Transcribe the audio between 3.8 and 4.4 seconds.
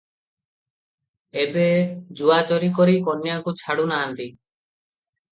ନାହାନ୍ତି।